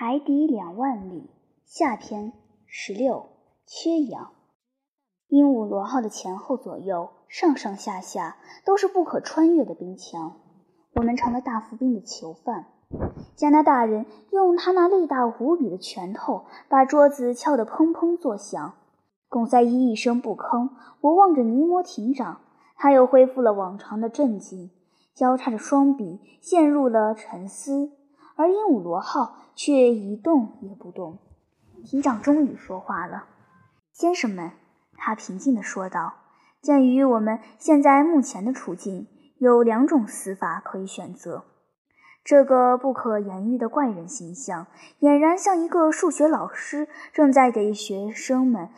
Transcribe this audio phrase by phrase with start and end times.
[0.00, 1.28] 海底两万里
[1.66, 2.32] 下篇
[2.68, 3.30] 十六
[3.66, 4.30] 缺氧。
[5.26, 10.36] 鹦鹉螺号的前后左右、上上下下都是不可穿越的冰墙，
[10.94, 12.66] 我们成了大伏兵的囚犯。
[13.34, 18.74] 加拿大人用他那力大无比的拳头把桌子敲得砰砰作响。
[19.28, 20.68] 巩赛伊一声不吭。
[21.00, 22.42] 我望着尼摩艇长，
[22.76, 24.70] 他又恢复了往常的镇静，
[25.12, 27.97] 交叉着双臂，陷入了沉思。
[28.38, 31.18] 而鹦鹉螺号却一动也不动。
[31.84, 33.24] 艇长终于说话了
[33.92, 34.52] ：“先生们。”
[34.96, 36.14] 他平静地说道
[36.62, 41.44] ：“鉴于我们现在目前的处境，有两种死法可以选择。
[42.22, 44.68] 这个不可言喻的怪人形象，
[45.00, 48.70] 俨然像一个数学老师正在给学生们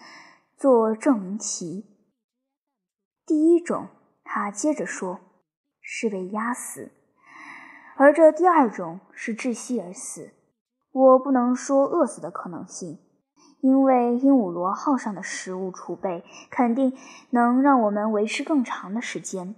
[0.56, 1.86] 做证明题。
[3.26, 3.88] 第一种，
[4.24, 5.20] 他接着说，
[5.80, 6.90] 是被压死；
[8.00, 10.30] 而这第二种是窒息而死。
[10.90, 12.98] 我不能说饿死的可能性。”
[13.60, 16.96] 因为鹦鹉螺号上的食物储备肯定
[17.28, 19.54] 能让我们维持更长的时间，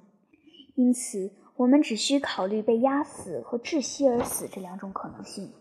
[0.75, 5.52] 因此我们只需考虑被压死和窒息而死这两种可能性。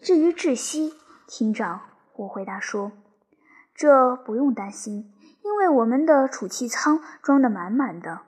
[0.00, 0.94] 至于窒息，
[1.28, 1.80] 厅长，
[2.16, 2.90] 我回答说，
[3.72, 5.12] 这不用担心，
[5.44, 8.22] 因为我们的储气舱装得满满的。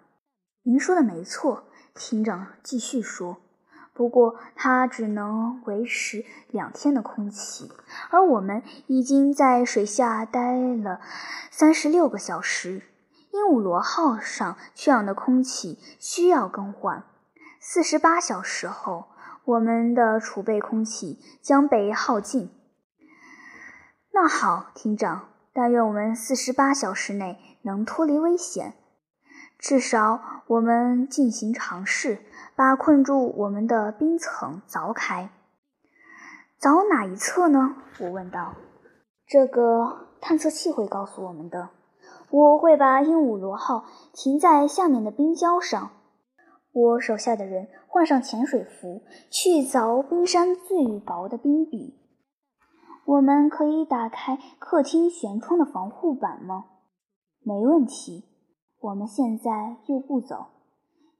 [0.62, 1.64] 您说的没错，
[1.97, 3.39] 厅长继续说。
[3.95, 7.71] 不过，它只能维持两天的空气，
[8.11, 11.01] 而我们已经在水下待了
[11.51, 12.83] 三十六个小时。
[13.33, 17.05] 鹦鹉螺号上缺氧的空气需要更换。
[17.61, 19.07] 四十八小时后，
[19.45, 22.51] 我们的储备空气将被耗尽。
[24.13, 28.75] 那好，厅长，但愿我们四十八小时内能脱离危险。
[29.63, 32.19] 至少，我们进行尝试。
[32.55, 35.31] 把困住我们的冰层凿开，
[36.61, 37.77] 凿哪一侧呢？
[37.99, 38.55] 我问道。
[39.27, 41.71] 这个探测器会告诉我们的。
[42.29, 45.92] 我会把鹦鹉螺号停在下面的冰礁上。
[46.73, 51.98] 我手下的人换上潜水服，去凿冰山最薄的冰壁。
[53.07, 56.67] 我们可以打开客厅舷窗的防护板吗？
[57.42, 58.25] 没问题。
[58.83, 60.48] 我们现在又不走。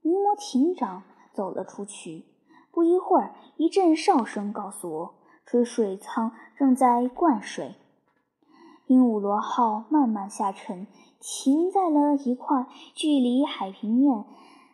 [0.03, 1.03] 尼摩艇长。
[1.35, 2.27] 走了出去。
[2.71, 5.15] 不一会儿，一阵哨声告诉我，
[5.47, 7.75] 吹水舱正在灌水。
[8.87, 10.87] 鹦鹉螺号慢慢下沉，
[11.21, 14.27] 停在了一块距离海平面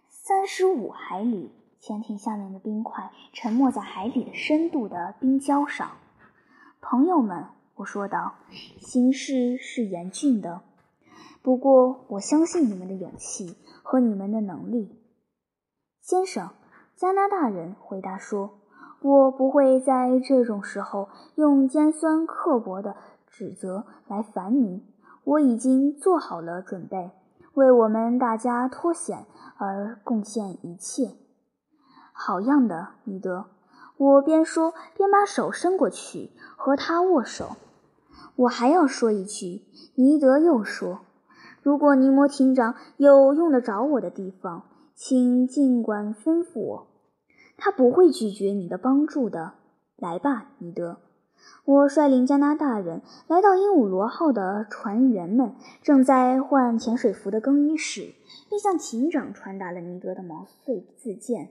[0.08, 5.92] 三十五海里、潜艇下面的冰块沉没在海里的深度的冰礁上。
[6.80, 7.46] 朋友们，
[7.76, 8.34] 我说道，
[8.80, 10.62] 形势是严峻的，
[11.42, 15.00] 不过我相信你们的勇气和你们的能力。
[16.00, 16.50] 先生，
[16.96, 18.60] 加拿大人回答说
[19.02, 22.96] ：“我不会在这种时候用尖酸刻薄的
[23.26, 24.84] 指责来烦您。
[25.24, 27.10] 我已经做好了准备，
[27.54, 29.26] 为我们大家脱险
[29.58, 31.16] 而贡献一切。”
[32.12, 33.46] 好样的，尼德！
[33.96, 37.56] 我边说边把手伸过去和他握手。
[38.36, 39.62] 我还要说一句，
[39.96, 41.00] 尼德又说
[41.62, 44.64] ：“如果尼摩艇长有用得着我的地方。”
[45.00, 46.86] 请尽管吩咐我，
[47.56, 49.52] 他不会拒绝你的帮助的。
[49.96, 50.96] 来吧，尼德。
[51.64, 58.12] 我率领加拿大人来到鹦鹉螺号的船员们正在换潜水服的更衣室，
[58.50, 61.50] 并向艇长传达了尼德的毛遂自荐。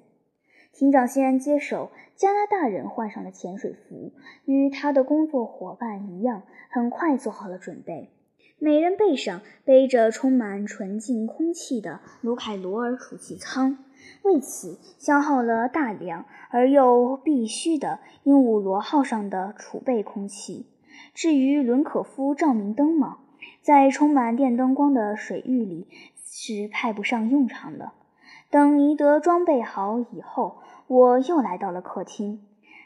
[0.73, 4.11] 艇长欣然接手，加拿大人换上了潜水服，
[4.43, 8.11] 与他的工作伙伴一样，很快做好了准备。
[8.59, 13.77] 每人背上背着充满纯净空气的卢凯罗尔储气舱，
[14.23, 20.65] 为此消耗了大量而又必须的鹦鹉螺号上的储备空气。
[21.13, 23.19] 至于伦可夫照明灯吗，
[23.61, 25.87] 在充满电灯光的水域里
[26.25, 27.91] 是派不上用场的。
[28.49, 30.57] 等尼德装备好以后，
[30.87, 32.41] 我又来到了客厅。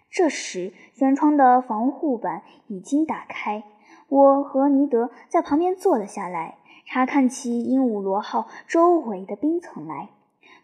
[0.09, 3.63] 这时，舷窗的防护板已经打开。
[4.11, 10.09] 我和尼德在旁边坐了下来，查看起鹦鹉螺号周围的冰层来。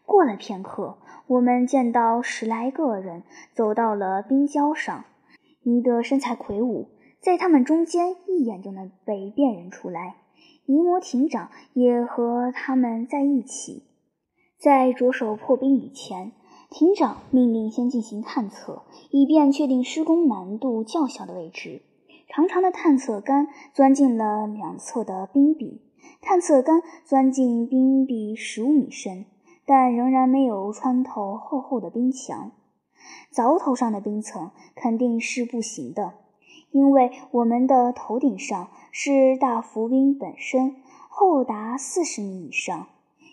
[0.05, 0.97] 过了片刻，
[1.27, 3.23] 我们见到十来个人
[3.53, 5.05] 走到了冰礁上。
[5.63, 6.89] 尼德身材魁梧，
[7.21, 10.17] 在他们中间一眼就能被辨认出来。
[10.65, 13.83] 尼摩艇长也和他们在一起。
[14.59, 16.33] 在着手破冰以前，
[16.69, 21.83] 艇长命令先进行探测，以便确定施工难度较小的位置。
[22.27, 25.81] 长长的探测杆钻进了两侧的冰壁，
[26.21, 29.25] 探测杆钻进冰壁十五米深，
[29.65, 32.51] 但仍然没有穿透厚厚的冰墙。
[33.33, 36.15] 凿头上的冰层肯定是不行的，
[36.71, 40.75] 因为我们的头顶上是大浮冰本身，
[41.07, 42.87] 厚达四十米以上。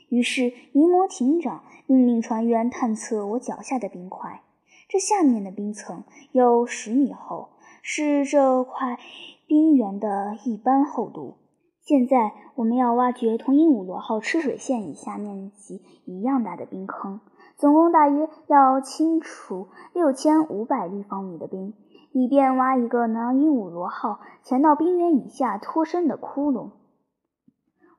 [0.08, 4.42] 于是尼摩艇长命令船员探测我脚下的冰块，
[4.88, 7.48] 这下面的冰层有十米厚，
[7.86, 8.98] 是这块
[9.46, 11.34] 冰原的一般厚度。
[11.82, 17.20] 现在我们要挖掘同鹦鹉螺号吃水线以下面积一样大的冰坑，
[17.58, 21.74] 总共大约要清除六千五百立方米的冰，
[22.12, 26.70] 以便挖一个能让鹦鹉螺号潜到冰原以下脱身的窟窿。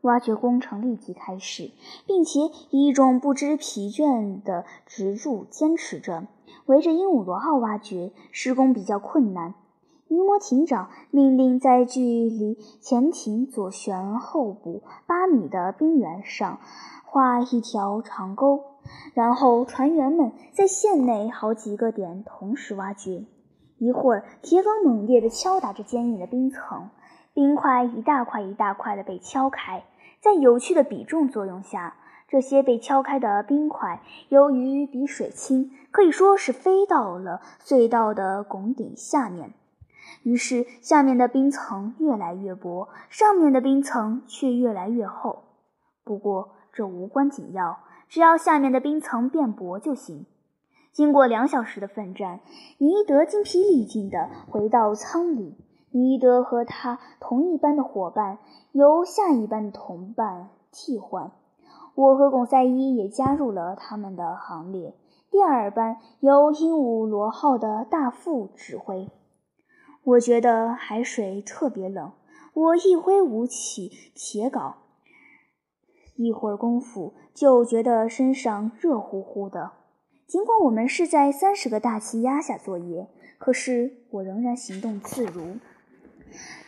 [0.02, 1.70] 挖掘工程立即开始，
[2.08, 2.40] 并且
[2.72, 6.26] 以一种不知疲倦的执着坚持着。
[6.66, 9.54] 围着鹦鹉螺号挖掘，施工比较困难。
[10.08, 16.60] 尼摩艇长命令在距离潜艇左舷后部八米的冰原上
[17.04, 18.64] 画一条长沟，
[19.14, 23.26] 然后船员们在线内好几个点同时挖掘。
[23.78, 26.90] 一会儿，铁镐猛烈地敲打着坚硬的冰层，
[27.34, 29.84] 冰块一大块一大块地被敲开。
[30.22, 31.96] 在有趣的比重作用下，
[32.28, 39.54] 这些被敲开的冰块由于比水轻，可以说是飞到了隧道的拱顶下面。
[40.24, 45.44] 于是，下面的冰层越来越薄，上面的冰层却越来越厚。
[46.04, 50.26] 不过这无关紧要，只要下面的冰层变薄就行。
[50.92, 52.40] 经过两小时的奋战，
[52.78, 55.58] 尼德精疲力尽地回到舱里。
[55.92, 58.40] 尼德和他同一班的伙伴
[58.74, 61.32] 由下一班的同伴替换，
[61.96, 64.94] 我和巩赛伊也加入了他们的行列。
[65.32, 69.10] 第二班由鹦鹉螺号的大副指挥。
[70.06, 72.14] 我觉得海水特别冷，
[72.54, 74.76] 我一挥舞起铁镐，
[76.16, 79.72] 一会儿功夫就觉得身上热乎乎的。
[80.28, 83.10] 尽管我们是在三十个大气压下作业，
[83.40, 85.58] 可是我仍然行动自如。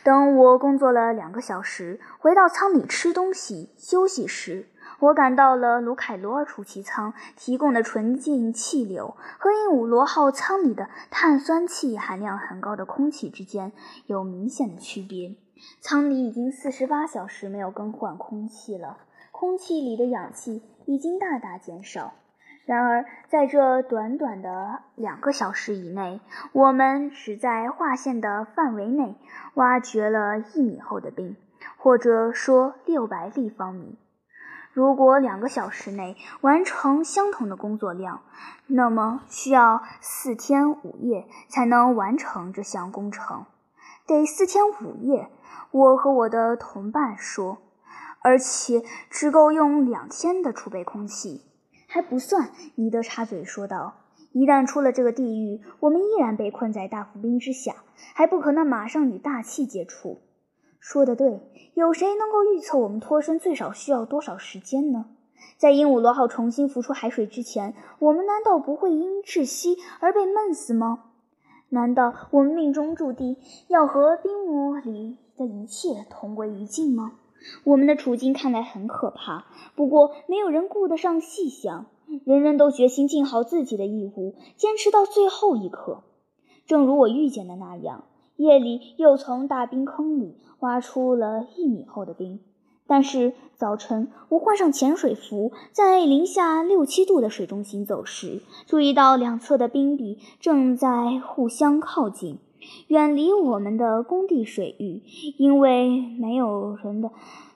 [0.02, 4.68] 等我工作了两个小时，回到舱里吃东西休息时。
[5.00, 13.72] 我感到了卢凯罗尔储气舱提供的纯净气流和鹦鹉螺号舱里的碳酸气含量很高的空气之间
[14.06, 15.36] 有明显的区别。
[15.80, 18.98] 舱里已经四十八小时没有更换空气了，
[19.30, 22.14] 空气里的氧气已经大大减少。
[22.64, 26.20] 然而，在这短短的两个小时以内，
[26.52, 29.16] 我们只在划线的范围内
[29.54, 31.36] 挖掘了一米厚的冰，
[31.78, 33.96] 或者说六百立方米。
[34.78, 38.22] 如果两个小时内完成相同的工作量，
[38.68, 43.46] 那么需要四天五夜才能完成这项工程。
[44.06, 45.30] 得四天五夜，
[45.72, 47.58] 我和我的同伴说，
[48.22, 51.42] 而且只够用两天的储备空气，
[51.88, 52.50] 还不算。
[52.76, 53.94] 尼德插嘴说道
[54.30, 57.74] ：“一旦出了这个地狱，我们依然被困在大浮冰之下，
[58.14, 60.20] 还不可能马上与大气接触。”
[60.80, 61.40] 说的对，
[61.74, 65.06] 有谁能够预测我们脱身最少需要多少时间呢？
[65.56, 71.04] 在鹦鹉螺号重新浮出海水之前，我们难道不会因窒息而被闷死吗？
[71.70, 73.36] 难道我们命中注定
[73.66, 77.18] 要和冰膜里的一切同归于尽吗？
[77.64, 79.46] 我们的处境看来很可怕，
[79.76, 81.86] 不过没有人顾得上细想，
[82.24, 86.02] 人人都决心尽好自己的义务，坚持到最后一刻。
[86.66, 88.04] 正如我预见的那样。
[88.38, 92.38] 夜里又从大冰坑里挖出了一米厚的冰，
[92.86, 102.38] 但是早晨我换上潜水服，在零下六七度的水中行走时，注意到两侧的冰壁正在互相靠近，
[102.86, 105.02] 远离我们的工地水域，
[105.36, 107.10] 因为没有人的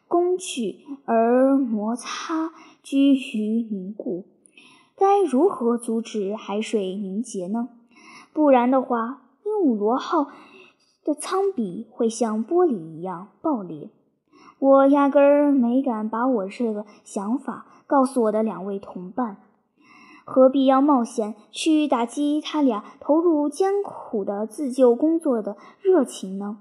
[0.08, 2.50] 工具而摩擦
[2.82, 4.24] 居于凝固。
[4.96, 7.68] 该如何阻止海水凝结呢？
[8.32, 10.26] 不然的话，鹦鹉螺号。
[11.04, 13.90] 的舱壁会像玻璃一样爆裂。
[14.58, 19.38] 我压根儿没敢把我这个想法告诉我的两位同伴，
[20.24, 26.58] 何必要冒险去打击他俩投入艰苦的自救工作的热情呢？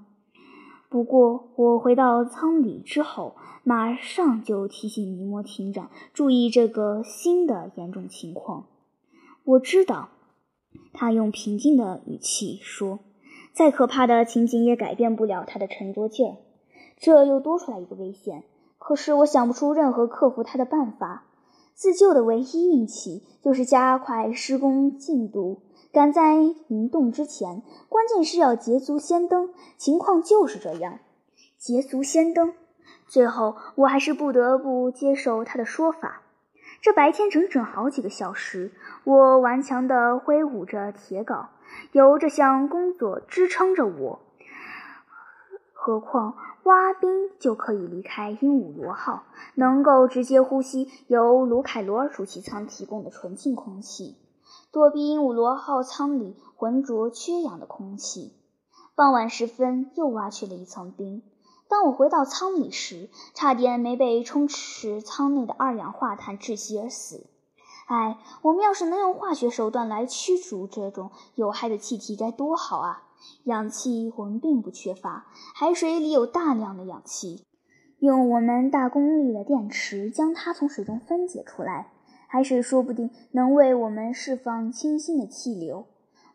[0.88, 8.66] 不过，我回到舱里之后，马上就提醒尼摩艇长注意这个新的严重情况。
[9.44, 10.08] 我知道，
[10.92, 12.98] 他用平静的语气说。
[13.52, 16.36] 再可怕的情景也改变不了他的沉着劲儿，
[16.98, 18.44] 这又多出来一个危险。
[18.78, 21.24] 可是我想不出任何克服他的办法。
[21.74, 26.36] 自救的唯一运气就是加快施工进度，赶在
[26.68, 27.62] 凝冻之前。
[27.88, 30.98] 关键是要捷足先登，情况就是这样。
[31.58, 32.52] 捷足先登。
[33.06, 36.22] 最后，我还是不得不接受他的说法。
[36.80, 38.72] 这白天整整好几个小时，
[39.04, 41.46] 我顽强地挥舞着铁镐，
[41.92, 44.20] 由这项工作支撑着我。
[45.72, 49.24] 何况挖冰就可以离开鹦鹉螺号，
[49.56, 54.16] 能够直接呼吸由卢凯罗尔储气舱提供的纯净空气，
[54.70, 58.32] 躲避鹦鹉螺号舱里浑浊缺氧的空气。
[58.94, 61.22] 傍晚时分，又挖去了一层冰。
[61.68, 67.26] 当我回到舱里时，差点没被充斥舱内的二氧化碳窒息而死。
[67.86, 73.02] 哎，我们要是能用化学手段来驱逐这种有害的气体，该多好啊！
[73.44, 77.44] 氧气我们并不缺乏，海水里有大量的氧气。
[77.98, 81.92] 用我们大功率的电池将它从水中分解出来，
[82.26, 85.86] 海水说不定能为我们释放清新的气流。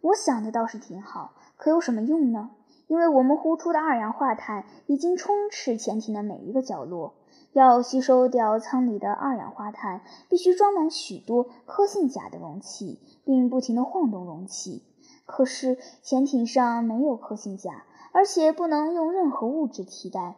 [0.02, 2.52] 我想的倒是挺好，可有什么用呢？
[2.88, 7.16] 因为我们呼出的二氧化碳已经充斥潜艇的每一个角落，
[7.58, 14.84] 要吸收掉舱里的二氧化碳，必须装满许多科性钾的容器，并不停地晃动容器。
[15.26, 20.36] 可是潜艇上没有科性钾，而且不能用任何物质替代。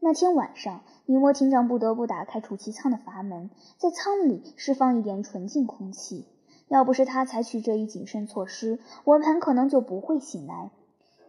[0.00, 3.48] 那天晚上，尼摩艇长不得不打开储气舱的阀门，
[3.78, 6.26] 在舱里释放一点纯净空气。
[6.68, 10.70] 要不是他采取这一谨慎措施，我们很可能就不会醒来。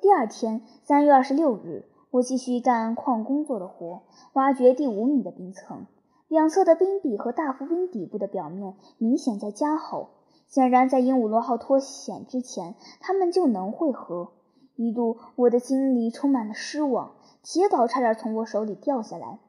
[0.02, 5.86] 第二天，三月二十六日，我继续干矿工做的活，挖掘第五米的冰层。
[6.30, 10.12] 两侧的冰壁和大浮冰底部的表面明显在加厚，
[10.48, 14.32] 显然在鹦鹉螺号脱险之前，它们就能汇合。
[14.78, 19.40] 一度，我的心里充满了失望，铁镐差点从我手里掉下来。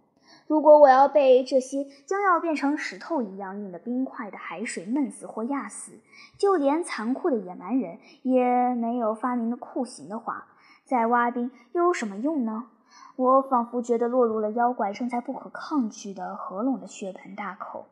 [0.49, 5.92] 如果我要被这些将要变成石头一样硬的冰块的海水闷死或压死，
[6.37, 10.49] 就连残酷的野蛮人也没有发明的酷刑的话，
[10.86, 12.68] 再挖冰又有什么用呢？
[13.16, 17.86] 我仿佛觉得落入了妖怪正在不可抗拒的合拢的血盆大口。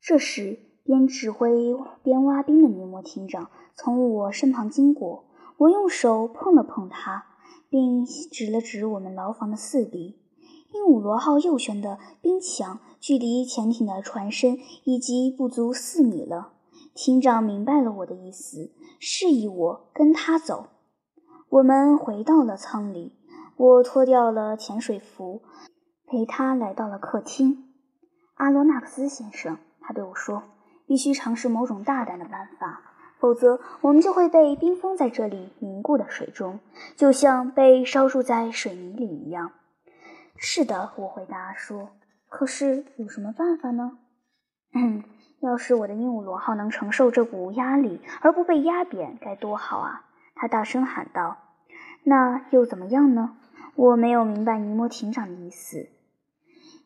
[0.00, 5.26] 这时，边指挥边挖冰的尼摩艇长从我身旁经过，
[5.58, 7.26] 我用手碰了碰他，
[7.68, 10.18] 并指了指我们牢房的四壁。
[10.72, 16.54] 鹦鹉螺号右舷的冰墙距离潜艇的船身已经不足四米了。
[16.94, 20.68] 艇长明白了我的意思，示意我跟他走。
[21.54, 23.16] 我们回到了舱里，
[23.56, 25.40] 我脱掉了潜水服，
[26.04, 27.72] 陪他来到了客厅。
[28.34, 30.42] 阿罗纳克斯先生，他对我说
[30.88, 32.82] ：“必须尝试某种大胆的办法，
[33.20, 36.58] 否则我们就会被冰封在这里凝固的水中，
[36.96, 39.52] 就像被烧住在水泥里一样。”
[40.34, 41.90] 是的，我回答说。
[42.28, 43.98] 可是有什么办法呢？
[44.74, 45.04] 嗯，
[45.38, 50.06] 要是我的鹦鹉螺号能承受这股压力而不被压扁，该多好啊！
[50.34, 51.36] 他大声喊道。
[52.04, 53.36] 那又怎么样呢？
[53.74, 55.88] 我没有明白尼摩艇长的意思。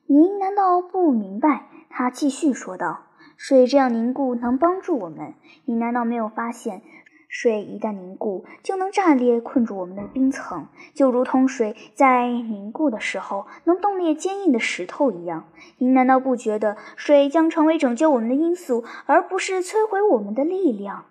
[0.06, 1.66] 您难道不明白？
[1.90, 3.04] 他继续说道。
[3.37, 5.34] 水这样凝固能帮助我们。
[5.64, 6.82] 你难道没有发现？
[7.28, 15.44] 水一旦凝固，就能炸裂，困住我们的冰层，就如同水在凝固的时候能冻裂坚硬的石头一样。
[15.76, 21.04] 您难道不觉得水将成为拯救我们的因素，而不是摧毁我们的力量？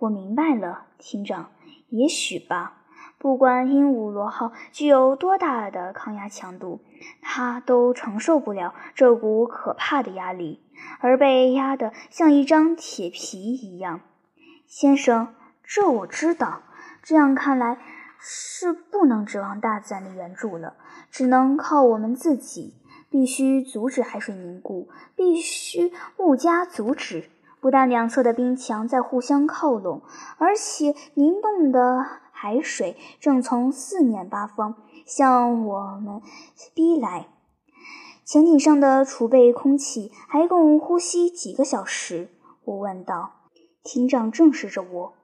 [0.00, 1.50] 我明白了，厅长。
[1.88, 2.83] 也许吧。
[3.24, 6.82] 不管鹦鹉螺号具有多大的抗压强度，
[7.22, 10.60] 它都承受不了这股可怕的压力，
[11.00, 14.02] 而被压得像一张铁皮一样，
[14.66, 15.34] 先生。
[15.62, 16.64] 这我知道，
[17.02, 17.78] 这样看来
[18.18, 20.74] 是不能指望大自然的援助了，
[21.10, 22.74] 只能靠我们自己。
[23.08, 27.30] 必须阻止海水凝固，必须物加阻止。
[27.58, 30.02] 不但两侧的冰墙在互相靠拢，
[30.36, 32.04] 而且凝冻的
[32.44, 34.74] 海水正从四面八方
[35.06, 36.20] 向我们
[36.74, 37.28] 逼来。
[38.22, 42.28] 潜艇上的储备空气还够呼吸几个小时？
[42.66, 43.30] 我问道。
[43.82, 45.14] 艇长正视着我。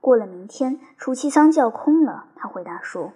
[0.00, 2.28] 过了明天，储气舱就要空了。
[2.34, 3.12] 他回答说：“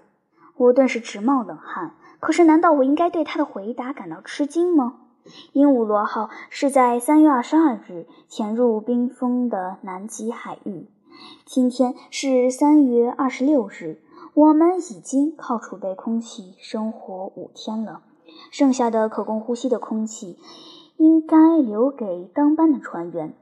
[0.59, 1.95] 我顿时直冒冷汗。
[2.21, 4.99] 可是，难道我应该对他的回答感到吃惊吗？”
[5.55, 10.87] 鹦鹉螺号是在三月二十二日潜入冰封的南极海域。
[11.45, 14.01] 今天是三月二十六日，
[14.35, 18.03] 我们已经靠储备空气生活五天了。
[18.51, 20.39] 剩下的可供呼吸的空气，
[20.97, 23.35] 应该留给当班的船员。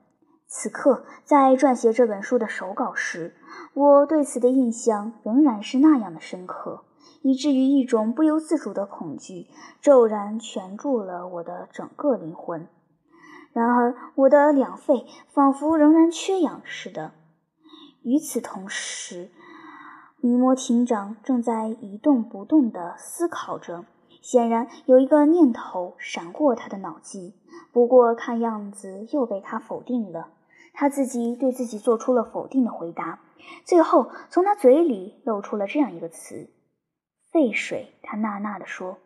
[0.46, 3.34] 此刻，在撰写这本书的手稿时，
[3.72, 6.82] 我对此的印象仍然是那样的深刻，
[7.22, 9.46] 以至于一种不由自主的恐惧
[9.80, 12.68] 骤然蜷住了我的整个灵魂。
[13.54, 17.12] 然而，我的两肺仿佛仍然缺氧似的。
[18.04, 19.30] 与此同时，
[20.20, 23.84] 尼摩艇长正在一动不动地思考着，
[24.20, 27.34] 显然有一个念头闪过他的脑际，
[27.72, 30.28] 不过看样子又被他否定了。
[30.74, 33.20] 他自己对自己做出了否定的回答，
[33.64, 36.48] 最后从他嘴里露出了这样一个词
[37.30, 38.98] ：“沸水。”他呐呐地说：“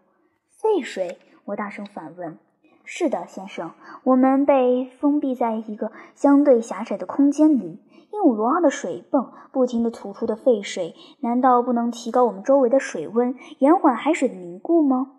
[0.60, 2.38] 沸水。”我大声反问
[2.84, 3.72] ：“是的，先生，
[4.04, 7.80] 我们被封闭在一个相对狭窄的空间里。
[8.16, 15.12] 鹦鹉螺号的水泵不停地吐出的沸水，难道不能提高我们周围的水温，延缓海水的凝固吗？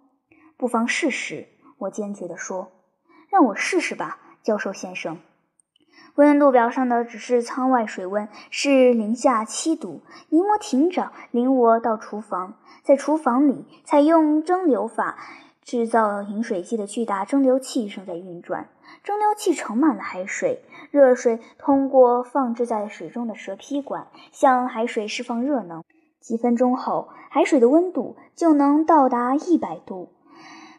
[0.58, 2.72] 不妨试试。”我坚决地说
[3.30, 5.20] ：“让我试试吧，教授先生。”
[6.16, 10.02] 温度表上的只是舱外水温是零下七度。
[10.30, 15.20] 尼摩艇长领我到厨房，在厨房里，采用蒸馏法
[15.68, 18.70] 制造饮水机的巨大蒸馏器正在运转。
[19.04, 25.84] 蒸馏器盛满了海水，热水通过放置在水中的蛇皮管向海水释放热能。
[26.22, 30.14] 几分钟后，海水的温度就能到达一百度。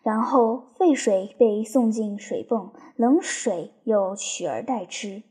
[0.03, 5.23] 然后沸水被送进水泵，冷水又取而代之。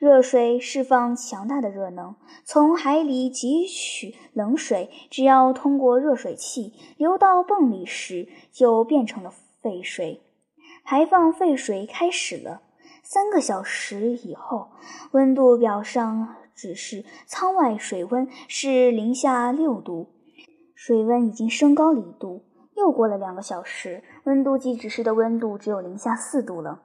[0.00, 9.30] 热水释放强大的热能，从海里汲取冷水，只要通过热水器流到泵里时，就变成了
[9.60, 10.22] 废水。
[10.84, 12.62] 排放废水开始了。
[13.02, 14.70] 三个小时以后，
[15.10, 20.14] 温度表上指示舱外水温是零下六度，
[20.74, 22.46] 水温已经升高了一度。
[22.74, 26.84] 又过了两个小时，温度计指示的温度只有零下四度了。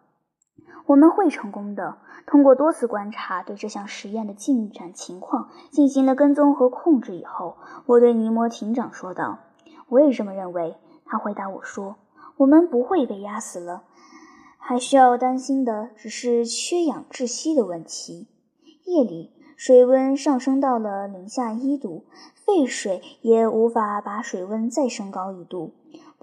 [0.86, 1.98] 我们会成功的。
[2.26, 9.40] 通过多次观察，对这项实验的进展情况进行了跟踪和控制以后，我对尼摩艇长说道
[9.90, 10.76] ：“我也这么认为。”
[11.06, 11.98] 他回答我说
[12.38, 13.84] ：“我们不会被压死了，
[14.58, 18.28] 还需要担心的只是缺氧窒息的问题。”
[18.86, 25.74] 夜里，水温上升到了零下一度，沸水也无法把水温再升高一度。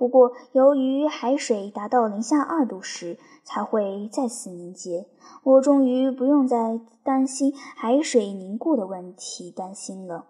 [0.03, 5.07] 不过，由于海水达到零下二度时才会再次凝结，
[5.45, 10.25] 我终于不用再担心海水凝固的问题担心了。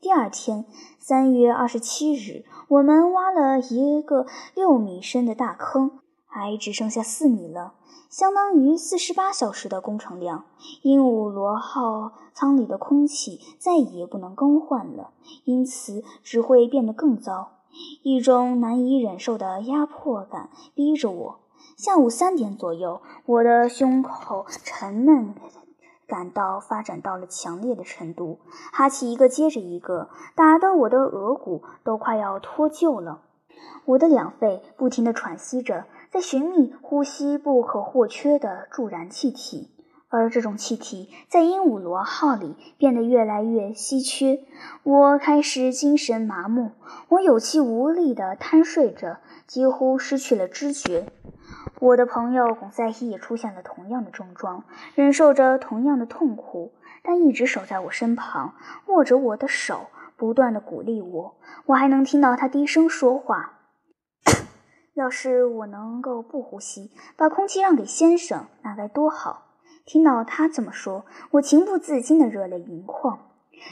[0.00, 0.64] 第二天，
[1.00, 7.74] 三月二十七日，我们挖了一个六米深的大坑，还只剩下四米了，
[8.08, 10.44] 相当于四十八小时的工程量。
[10.82, 15.10] 鹦鹉螺号舱里的空气再也不能更换了，
[15.42, 17.56] 因此只会变得更糟。
[18.02, 21.40] 一种难以忍受的压迫感逼着我。
[21.76, 25.34] 下午三点左右，我的胸口沉闷
[26.06, 28.38] 感到发展到了强烈的程度，
[28.72, 33.22] 哈气一个接着一个，打得我的额骨都快要脱臼了。
[33.84, 39.70] 我的两肺不停地喘息着，在寻觅呼吸不可或缺的助燃气体。
[40.10, 44.40] 而这种气体在鹦鹉螺号里变得越来越稀缺，
[44.82, 46.72] 我开始精神麻木，
[47.08, 51.06] 我有气无力地瘫睡着，几乎失去了知觉。
[51.78, 54.64] 我的朋友巩赛伊也出现了同样的症状，
[54.96, 56.72] 忍受着同样的痛苦，
[57.04, 58.54] 但一直守在我身旁，
[58.86, 61.36] 握着我的手，不断地鼓励我。
[61.66, 63.60] 我还能听到他低声说话
[64.94, 69.46] ：“要是我能够不呼吸，把空气让给先生，那该多好。”
[69.90, 73.26] 听到他这么说，我情不自禁的热泪盈眶。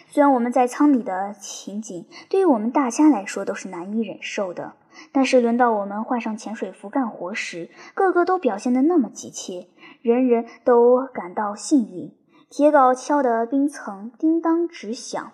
[0.08, 4.72] 虽然我们在舱里的情景对于我们大家来说都是难以忍受的，
[5.12, 9.68] 但是轮到我们换上潜水服干活时，个个都表现得那么急切，
[10.02, 12.12] 人人都感到幸运。
[12.50, 15.30] 铁镐敲得冰层叮当直响，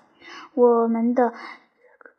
[0.53, 1.33] 我们的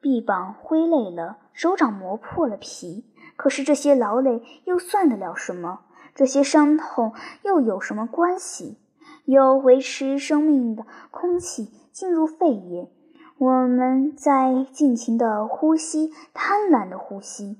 [0.01, 3.05] 臂膀挥累了，手掌磨破了皮。
[3.35, 5.81] 可是这些劳累又算得了什么？
[6.15, 8.77] 这些伤痛又有什么关系？
[9.25, 12.89] 有维持生命的空气进入肺叶，
[13.37, 17.57] 我们在尽情的呼吸，贪婪的呼吸。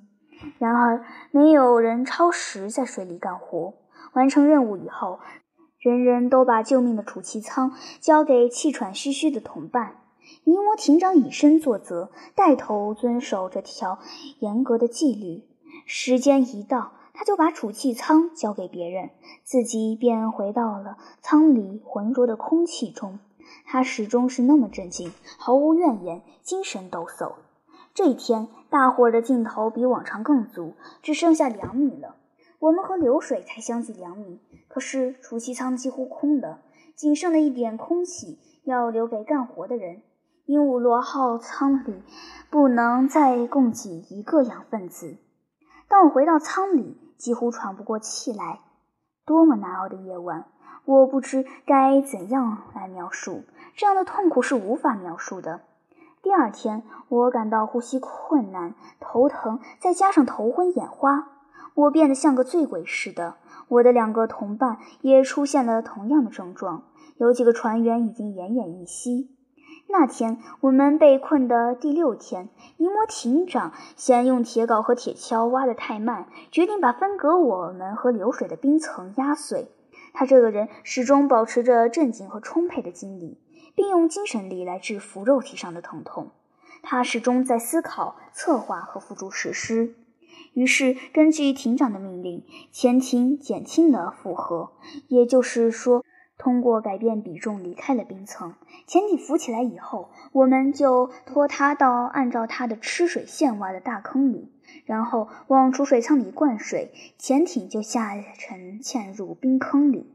[0.57, 3.73] 然而，没有人超时在水里干活。
[4.13, 5.19] 完成任务以后，
[5.79, 9.97] 人人都把救命的储气舱交给气喘吁吁的同伴。
[10.45, 13.99] 尼摩艇长以身作则，带头遵守这条
[14.39, 15.43] 严格的纪律。
[15.85, 16.93] 时间一到。
[17.15, 19.09] 他就把储气舱交给别人，
[19.43, 23.19] 自己便回到了舱里浑浊的空气中。
[23.65, 27.33] 他始终是那么镇静，毫无怨言，精神抖擞。
[27.93, 32.15] 这一天，大伙儿的劲头比往常更足，只剩下两米了。
[32.59, 36.61] 我们和流水才相距两米，可是储气舱几乎空了，
[36.95, 40.01] 仅剩了一点空气要留给干活的人。
[40.45, 42.03] 鹦鹉螺号舱里
[42.49, 45.17] 不能再供给一个氧分子。
[45.87, 48.59] 当我回到舱里，几乎喘不过气来，
[49.25, 50.45] 多么难熬的夜晚！
[50.85, 53.43] 我不知该怎样来描述
[53.75, 55.61] 这样的痛苦，是无法描述的。
[56.21, 61.27] 第二天，我感到呼吸困难、头疼，再加上头昏眼花，
[61.73, 63.35] 我变得像个醉鬼似的。
[63.67, 66.83] 我的两个同伴也出现了同样的症状，
[67.17, 69.34] 有几个船员已经奄奄一息。
[69.87, 79.69] 那天我们被困的第六天，尼摩艇长嫌用铁镐和铁锹挖得太慢，决定把分隔我们和流水的冰层压碎。
[80.13, 83.37] 他这个人始终保持着镇静和充沛的精力，
[83.75, 86.31] 并用精神力来制服肉体上的疼痛。
[86.81, 89.95] 他始终在思考、策划和付诸实施。
[90.53, 94.71] 于是，根据艇长的命令，潜艇减轻了负荷，
[95.07, 96.04] 也就是说。
[96.37, 98.53] 通过改变比重离开了冰层，
[98.87, 104.51] 潜艇浮起来以后，我们就拖它到按照它的吃水线挖的大坑里，
[104.85, 110.13] 然后往储水舱里灌水，潜艇就下沉嵌入冰坑里。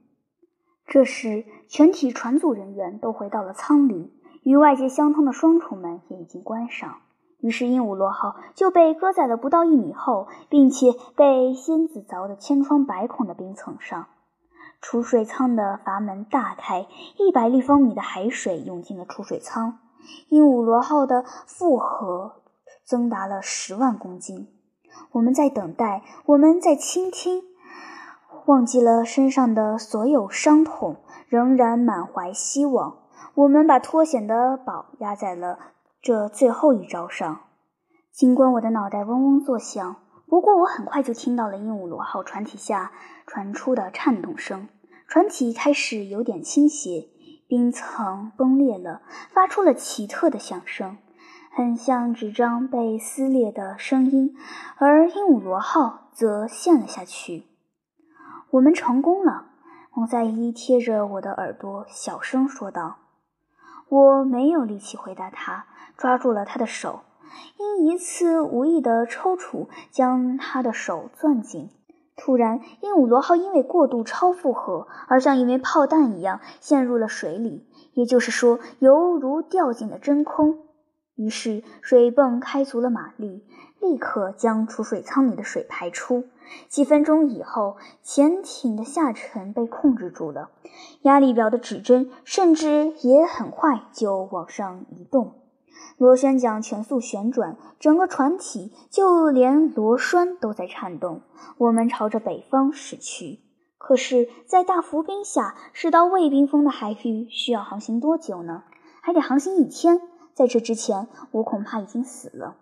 [0.87, 6.98] 这时，全体船组人员都回到了舱里，与外界相通的双重门也已经关上。
[7.40, 14.09] 于是，鹦鹉螺号就被搁在了不到一米厚，并且被仙子凿得千疮百孔的冰层上。
[14.81, 16.87] 储水舱的阀门大开，
[17.19, 19.79] 一百立方米的海水涌进了储水舱。
[20.29, 22.43] 鹦鹉螺号的负荷
[22.85, 24.49] 增达了十万公斤。
[25.12, 27.43] 我们在等待，我们在倾听，
[28.47, 30.97] 忘记了身上的所有伤痛，
[31.29, 32.97] 仍然满怀希望。
[33.35, 35.59] 我们把脱险的宝压在了
[36.01, 37.40] 这最后一招上。
[38.11, 39.97] 尽管我的脑袋嗡嗡作响。
[40.31, 42.93] 不过，我很快就听到了鹦鹉螺号船体下
[43.27, 44.69] 传出的颤动声，
[45.09, 47.09] 船体开始有点倾斜，
[47.49, 50.99] 冰层崩裂了，发出了奇特的响声，
[51.51, 54.37] 很像纸张被撕裂的声音。
[54.77, 57.47] 而鹦鹉螺号则陷了下去。
[58.51, 59.47] 我们成功了，
[59.93, 62.99] 蒙赛伊贴着我的耳朵小声说道。
[63.88, 65.66] 我没有力气回答他，
[65.97, 67.01] 抓住了他的手。
[67.59, 71.71] 因一次无意的抽搐，将他的手攥紧。
[72.16, 80.59] 突然，鹦鹉螺号因为过度超负荷而像一枚炮弹一样陷入了水里，也就是说，犹如掉进了真空。
[81.14, 83.45] 于是，水泵开足了马力，
[83.81, 86.25] 立刻将储水舱里的水排出。
[86.69, 90.51] 几分钟以后，潜艇的下沉被控制住了，
[91.03, 95.39] 压力表的指针甚至也很快就往上移动。
[95.98, 101.22] 螺旋桨全速旋转，整个船体就连螺栓都在颤动。
[101.59, 103.40] 我们朝着北方驶去，
[103.76, 108.62] 可是，在大浮冰下驶到未冰封的海域需要航行多久呢？
[109.02, 110.00] 还得航行一天。
[110.33, 112.56] 在这之前，我恐怕已经死了。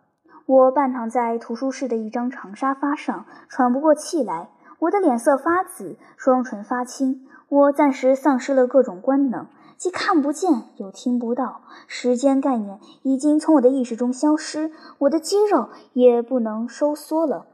[0.46, 4.48] 我半躺在图书室的一张长沙发上，喘不过气来。
[4.80, 7.26] 我的脸色发紫，双唇发青。
[7.48, 9.46] 我暂时丧失了各种官能。
[9.78, 17.46] 既看不见又听不到，时间概念已经从我的意识中消失，我的肌肉也不能收缩了。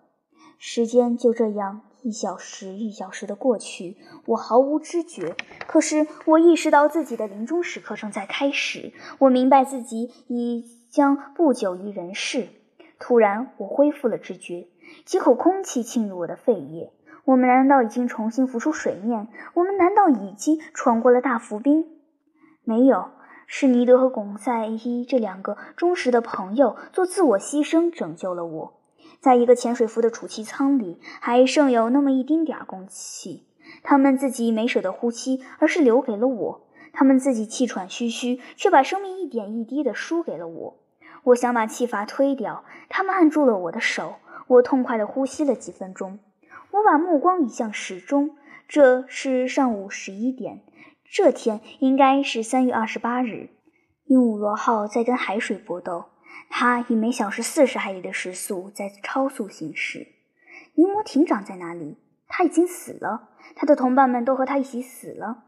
[0.58, 5.36] 时间就这样一小时一小时的过去，我毫无知觉。
[5.66, 12.48] 可是我意识到自己的临终时刻正在开始，我明白自己已将不久于人世。
[12.98, 14.68] 突然，我恢复了知觉，
[15.04, 16.90] 几口空气沁入我的肺叶。
[17.26, 19.28] 我们难道已经重新浮出水面？
[19.52, 21.84] 我们难道已经闯过了大浮冰？
[22.64, 23.10] 没有，
[23.46, 28.72] 是尼德和巩赛伊这两个忠实的朋友做自我牺牲拯救了我。
[29.20, 33.46] 在一个潜水服的储气舱里，还剩有那么一丁点儿空气，
[33.82, 36.66] 他们自己没舍得呼吸，而是留给了我。
[36.92, 40.76] 他们自己气喘吁吁，却把生命一点一滴的输给了我。
[41.24, 44.14] 我想把气阀推掉，他们按住了我的手。
[44.46, 46.18] 我痛快地呼吸了几分钟。
[46.70, 48.36] 我把目光移向时钟，
[48.68, 50.63] 这是上午十一点。
[51.14, 53.50] 这天应该是三月二十八日，
[54.06, 56.06] 鹦鹉螺号在跟海水搏斗，
[56.50, 60.08] 它以每小时四十海里的时速在超速行驶。
[60.74, 61.98] 尼摩艇长在哪里？
[62.26, 65.44] 他已经死了，他的同伴们都和他一起死了。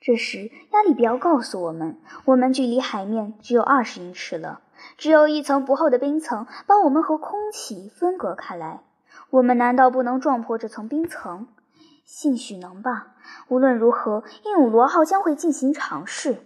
[0.00, 4.62] 这时，压力表告诉我们，我们距离海面只有二十英尺了，
[4.96, 8.80] 只有一层不厚的冰层把我们和空气分隔开来。
[9.28, 11.48] 我们难道不能撞破这层冰层？
[12.12, 13.14] 兴许能吧。
[13.46, 16.38] 无论如何，鹦鹉螺号将会进行尝试。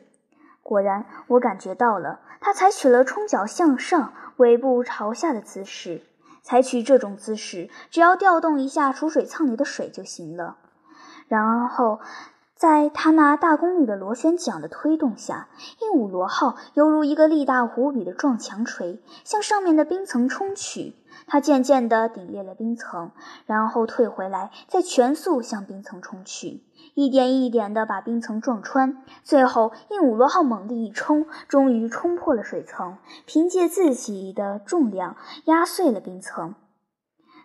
[0.63, 6.03] 果然，我感觉到了，它采取了冲脚向上、尾部朝下的姿势。
[6.43, 10.59] 采取这种姿势，只要调动一下储水舱里的水就行了。
[11.29, 12.01] 然后，
[12.55, 15.49] 在它那大功率的螺旋桨的推动下，
[15.81, 20.95] 鹦鹉螺号犹如一个力大无比的撞墙锤，向上面的冰层冲去。
[21.27, 23.11] 它渐渐地顶裂了冰层，
[23.47, 26.63] 然后退回来，再全速向冰层冲去。
[26.95, 36.55] 一点一点地把冰层撞穿，最后鹦鹉螺号猛地一冲，终于冲破了水层，凭借自己的重量压碎了冰层。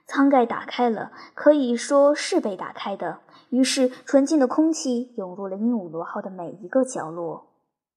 [0.05, 3.19] 舱盖打开了，可以说是被打开的。
[3.49, 7.48] 于是，纯净的空气涌入了鹦鹉螺号的每一个角落。